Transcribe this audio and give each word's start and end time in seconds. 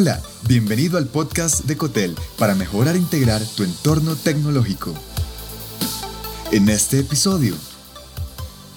Hola, 0.00 0.22
bienvenido 0.46 0.96
al 0.96 1.08
podcast 1.08 1.64
de 1.64 1.76
Cotel 1.76 2.14
para 2.38 2.54
mejorar 2.54 2.94
e 2.94 2.98
integrar 2.98 3.42
tu 3.56 3.64
entorno 3.64 4.14
tecnológico. 4.14 4.94
En 6.52 6.68
este 6.68 7.00
episodio, 7.00 7.56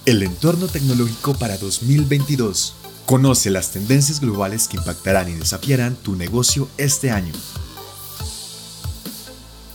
el 0.08 0.24
entorno 0.24 0.68
tecnológico 0.68 1.36
para 1.36 1.60
2022. 1.60 2.74
Conoce 3.06 3.52
las 3.52 3.70
tendencias 3.70 4.20
globales 4.20 4.68
que 4.68 4.78
impactarán 4.78 5.30
y 5.30 5.34
desafiarán 5.34 5.96
tu 5.96 6.16
negocio 6.16 6.68
este 6.80 7.12
año. 7.12 7.34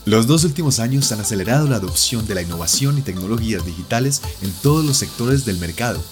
Los 0.04 0.26
dos 0.26 0.42
últimos 0.42 0.80
años 0.80 1.12
han 1.12 1.20
acelerado 1.20 1.68
la 1.68 1.76
adopción 1.76 2.26
de 2.26 2.34
la 2.34 2.42
innovación 2.42 2.98
y 2.98 3.02
tecnologías 3.02 3.64
digitales 3.64 4.20
en 4.42 4.50
todos 4.64 4.84
los 4.84 4.96
sectores 4.96 5.44
del 5.44 5.58
mercado, 5.58 6.02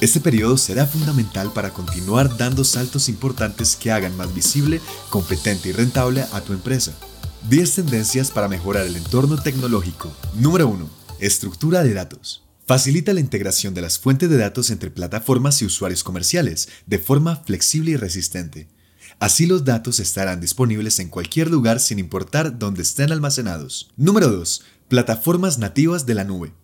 este 0.00 0.20
periodo 0.20 0.56
será 0.56 0.86
fundamental 0.86 1.52
para 1.52 1.70
continuar 1.70 2.36
dando 2.38 2.64
saltos 2.64 3.08
importantes 3.08 3.76
que 3.76 3.92
hagan 3.92 4.16
más 4.16 4.34
visible, 4.34 4.80
competente 5.10 5.68
y 5.68 5.72
rentable 5.72 6.24
a 6.32 6.40
tu 6.40 6.52
empresa. 6.54 6.92
10 7.48 7.74
tendencias 7.74 8.30
para 8.30 8.48
mejorar 8.48 8.86
el 8.86 8.96
entorno 8.96 9.40
tecnológico. 9.40 10.10
Número 10.34 10.68
1. 10.68 10.88
Estructura 11.20 11.82
de 11.82 11.92
datos. 11.92 12.44
Facilita 12.66 13.12
la 13.12 13.20
integración 13.20 13.74
de 13.74 13.82
las 13.82 13.98
fuentes 13.98 14.30
de 14.30 14.36
datos 14.36 14.70
entre 14.70 14.90
plataformas 14.90 15.60
y 15.60 15.66
usuarios 15.66 16.04
comerciales 16.04 16.68
de 16.86 16.98
forma 16.98 17.36
flexible 17.36 17.90
y 17.90 17.96
resistente. 17.96 18.68
Así 19.18 19.44
los 19.44 19.64
datos 19.64 20.00
estarán 20.00 20.40
disponibles 20.40 20.98
en 20.98 21.08
cualquier 21.08 21.50
lugar 21.50 21.78
sin 21.78 21.98
importar 21.98 22.58
dónde 22.58 22.82
estén 22.82 23.12
almacenados. 23.12 23.90
Número 23.96 24.28
2. 24.28 24.62
Plataformas 24.88 25.58
nativas 25.58 26.06
de 26.06 26.14
la 26.14 26.24
nube. 26.24 26.54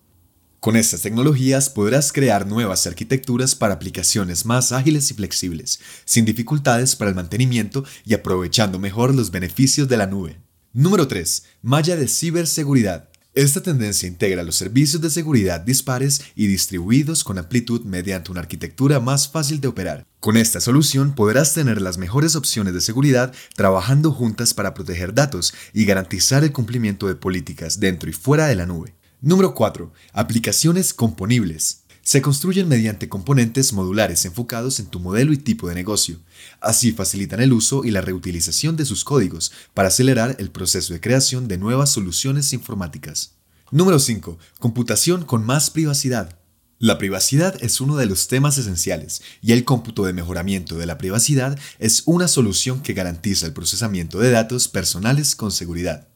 Con 0.67 0.75
estas 0.75 1.03
tecnologías 1.03 1.71
podrás 1.71 2.13
crear 2.13 2.45
nuevas 2.45 2.89
arquitecturas 2.89 3.55
para 3.55 3.75
aplicaciones 3.75 4.45
más 4.45 4.73
ágiles 4.73 5.09
y 5.13 5.15
flexibles, 5.15 5.79
sin 6.05 6.25
dificultades 6.25 6.97
para 6.97 7.09
el 7.09 7.15
mantenimiento 7.15 7.85
y 8.05 8.15
aprovechando 8.15 8.81
mejor 8.81 9.15
los 9.15 9.31
beneficios 9.31 9.87
de 9.87 9.97
la 9.97 10.09
nube. 10.09 10.41
Número 10.73 11.07
3. 11.07 11.45
Malla 11.63 11.95
de 11.95 12.09
ciberseguridad. 12.09 13.09
Esta 13.33 13.63
tendencia 13.63 14.09
integra 14.09 14.43
los 14.43 14.57
servicios 14.57 15.01
de 15.01 15.11
seguridad 15.11 15.61
dispares 15.61 16.21
y 16.35 16.49
distribuidos 16.49 17.23
con 17.23 17.39
amplitud 17.39 17.83
mediante 17.83 18.33
una 18.33 18.41
arquitectura 18.41 18.99
más 18.99 19.29
fácil 19.29 19.61
de 19.61 19.69
operar. 19.69 20.05
Con 20.19 20.37
esta 20.37 20.61
solución 20.61 21.15
podrás 21.15 21.55
tener 21.55 21.81
las 21.81 21.97
mejores 21.97 22.35
opciones 22.35 22.75
de 22.75 22.81
seguridad 22.81 23.33
trabajando 23.55 24.11
juntas 24.11 24.53
para 24.53 24.75
proteger 24.75 25.15
datos 25.15 25.55
y 25.73 25.85
garantizar 25.85 26.43
el 26.43 26.51
cumplimiento 26.51 27.07
de 27.07 27.15
políticas 27.15 27.79
dentro 27.79 28.11
y 28.11 28.13
fuera 28.13 28.49
de 28.49 28.57
la 28.57 28.67
nube. 28.67 28.96
Número 29.23 29.55
4. 29.55 29.93
Aplicaciones 30.13 30.93
componibles. 30.93 31.85
Se 32.03 32.21
construyen 32.21 32.69
mediante 32.69 33.09
componentes 33.09 33.73
modulares 33.73 34.27
enfocados 34.27 34.79
en 34.79 34.87
tu 34.87 35.01
modelo 35.01 35.33
y 35.33 35.39
tipo 35.39 35.69
de 35.71 35.75
negocio. 35.75 36.19
Así 36.61 36.93
facilitan 36.93 37.41
el 37.41 37.55
uso 37.55 37.83
y 37.85 37.93
la 37.93 38.03
reutilización 38.03 38.77
de 38.77 38.85
sus 38.85 39.05
códigos 39.05 39.53
para 39.73 39.89
acelerar 39.89 40.37
el 40.39 40.51
proceso 40.51 40.93
de 40.93 41.01
creación 41.01 41.49
de 41.49 41.57
nuevas 41.57 41.91
soluciones 41.91 42.53
informáticas. 42.53 43.33
Número 43.71 43.99
5. 43.99 44.39
Computación 44.59 45.25
con 45.25 45.47
más 45.47 45.71
privacidad. 45.71 46.39
La 46.79 46.99
privacidad 46.99 47.57
es 47.63 47.81
uno 47.81 47.97
de 47.97 48.05
los 48.05 48.29
temas 48.29 48.59
esenciales 48.59 49.23
y 49.41 49.53
el 49.53 49.65
cómputo 49.65 50.05
de 50.05 50.13
mejoramiento 50.13 50.77
de 50.77 50.85
la 50.85 50.99
privacidad 50.99 51.59
es 51.79 52.03
una 52.05 52.29
solución 52.29 52.83
que 52.83 52.93
garantiza 52.93 53.47
el 53.47 53.55
procesamiento 53.55 54.19
de 54.19 54.31
datos 54.31 54.69
personales 54.69 55.35
con 55.35 55.53
seguridad. 55.53 56.07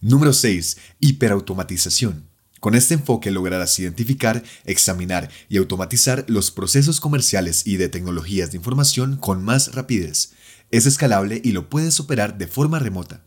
Número 0.00 0.32
6. 0.32 0.78
Hiperautomatización. 0.98 2.26
Con 2.60 2.74
este 2.74 2.94
enfoque 2.94 3.30
lograrás 3.30 3.78
identificar, 3.78 4.42
examinar 4.64 5.30
y 5.48 5.58
automatizar 5.58 6.24
los 6.28 6.50
procesos 6.50 7.00
comerciales 7.00 7.66
y 7.66 7.76
de 7.76 7.88
tecnologías 7.88 8.50
de 8.50 8.56
información 8.56 9.16
con 9.16 9.44
más 9.44 9.74
rapidez. 9.74 10.32
Es 10.70 10.86
escalable 10.86 11.40
y 11.44 11.52
lo 11.52 11.70
puedes 11.70 12.00
operar 12.00 12.36
de 12.36 12.46
forma 12.46 12.78
remota. 12.78 13.24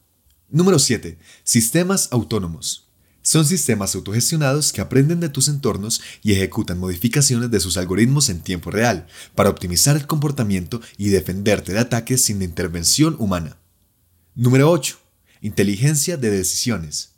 Número 0.50 0.80
7. 0.80 1.18
Sistemas 1.44 2.10
autónomos. 2.12 2.90
Son 3.24 3.46
sistemas 3.46 3.96
autogestionados 3.96 4.74
que 4.74 4.82
aprenden 4.82 5.20
de 5.20 5.30
tus 5.30 5.48
entornos 5.48 6.02
y 6.24 6.34
ejecutan 6.34 6.80
modificaciones 6.80 7.52
de 7.52 7.60
sus 7.60 7.78
algoritmos 7.78 8.30
en 8.30 8.42
tiempo 8.42 8.72
real 8.72 9.08
para 9.36 9.50
optimizar 9.50 9.96
el 9.96 10.08
comportamiento 10.08 10.82
y 10.98 11.10
defenderte 11.10 11.72
de 11.72 11.80
ataques 11.80 12.24
sin 12.24 12.42
intervención 12.42 13.16
humana. 13.20 13.58
Número 14.34 14.72
8. 14.72 14.98
Inteligencia 15.42 16.18
de 16.18 16.32
decisiones. 16.32 17.12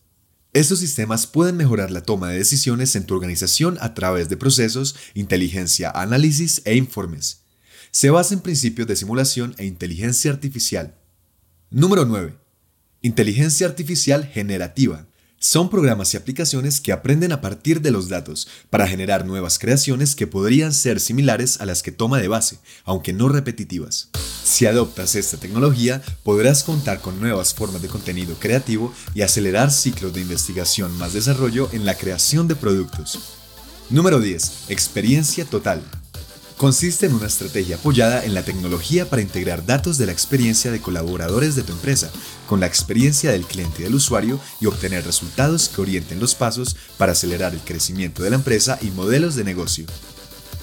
Estos 0.54 0.78
sistemas 0.78 1.26
pueden 1.26 1.58
mejorar 1.58 1.90
la 1.90 2.04
toma 2.04 2.30
de 2.30 2.38
decisiones 2.38 2.96
en 2.96 3.08
tu 3.08 3.16
organización 3.16 3.80
a 3.82 3.96
través 3.96 4.30
de 4.30 4.38
procesos, 4.38 4.96
inteligencia, 5.16 5.90
análisis 5.90 6.62
e 6.66 6.76
informes. 6.76 7.42
Se 7.90 8.12
basa 8.12 8.36
en 8.36 8.40
principios 8.40 8.88
de 8.88 8.96
simulación 8.96 9.56
e 9.58 9.66
inteligencia 9.66 10.30
artificial. 10.30 10.94
Número 11.72 12.06
9. 12.06 12.36
Inteligencia 13.02 13.66
artificial 13.66 14.28
generativa. 14.28 15.08
Son 15.40 15.72
programas 15.72 16.14
y 16.14 16.18
aplicaciones 16.18 16.80
que 16.82 16.92
aprenden 16.92 17.32
a 17.32 17.42
partir 17.42 17.82
de 17.82 17.90
los 17.90 18.08
datos 18.08 18.48
para 18.70 18.88
generar 18.88 19.26
nuevas 19.26 19.58
creaciones 19.58 20.14
que 20.14 20.28
podrían 20.28 20.72
ser 20.72 21.00
similares 21.00 21.62
a 21.62 21.66
las 21.66 21.82
que 21.82 21.92
toma 21.92 22.20
de 22.20 22.28
base, 22.28 22.60
aunque 22.86 23.12
no 23.12 23.28
repetitivas. 23.28 24.12
Si 24.44 24.66
adoptas 24.66 25.16
esta 25.16 25.38
tecnología, 25.38 26.02
podrás 26.24 26.64
contar 26.64 27.00
con 27.00 27.20
nuevas 27.20 27.54
formas 27.54 27.82
de 27.82 27.88
contenido 27.88 28.36
creativo 28.40 28.94
y 29.16 29.22
acelerar 29.22 29.72
ciclos 29.72 30.14
de 30.14 30.22
investigación 30.22 30.98
más 30.98 31.14
desarrollo 31.14 31.70
en 31.72 31.86
la 31.86 31.96
creación 31.96 32.48
de 32.48 32.56
productos. 32.56 33.20
Número 33.90 34.20
10. 34.20 34.70
Experiencia 34.70 35.46
total 35.46 35.82
consiste 36.64 37.08
en 37.08 37.14
una 37.14 37.28
estrategia 37.28 37.76
apoyada 37.76 38.24
en 38.24 38.34
la 38.34 38.44
tecnología 38.44 39.10
para 39.10 39.22
integrar 39.22 39.66
datos 39.66 39.98
de 39.98 40.06
la 40.06 40.14
experiencia 40.14 40.72
de 40.72 40.80
colaboradores 40.80 41.56
de 41.56 41.64
tu 41.64 41.74
empresa 41.74 42.10
con 42.48 42.62
la 42.62 42.68
experiencia 42.68 43.32
del 43.32 43.46
cliente 43.46 43.82
y 43.82 43.84
del 43.84 43.96
usuario 43.96 44.40
y 44.62 44.68
obtener 44.68 45.06
resultados 45.06 45.68
que 45.68 45.82
orienten 45.82 46.22
los 46.22 46.36
pasos 46.36 46.78
para 46.98 47.12
acelerar 47.12 47.54
el 47.54 47.60
crecimiento 47.60 48.24
de 48.24 48.30
la 48.30 48.38
empresa 48.38 48.80
y 48.82 48.92
modelos 48.92 49.36
de 49.36 49.44
negocio. 49.44 49.86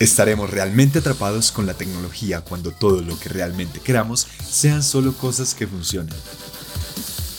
Estaremos 0.01 0.49
realmente 0.49 1.01
atrapados 1.01 1.53
con 1.53 1.67
la 1.67 1.75
tecnología 1.75 2.41
cuando 2.41 2.73
todo 2.73 3.03
lo 3.03 3.21
que 3.21 3.29
realmente 3.29 3.81
queramos 3.81 4.27
sean 4.49 4.83
solo 4.83 5.13
cosas 5.13 5.55
que 5.55 5.67
funcionen. 5.67 6.17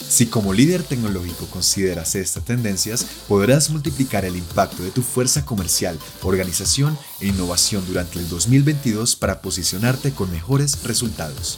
Si 0.08 0.28
como 0.28 0.54
líder 0.54 0.84
tecnológico 0.84 1.48
consideras 1.48 2.14
estas 2.14 2.46
tendencias, 2.46 3.04
podrás 3.28 3.72
multiplicar 3.72 4.26
el 4.26 4.36
impacto 4.36 4.84
de 4.84 4.92
tu 4.92 5.02
fuerza 5.02 5.44
comercial, 5.44 5.98
organización 6.22 6.96
e 7.20 7.28
innovación 7.30 7.84
durante 7.88 8.20
el 8.20 8.30
2022 8.30 9.16
para 9.16 9.42
posicionarte 9.42 10.12
con 10.12 10.30
mejores 10.30 10.84
resultados. 10.84 11.58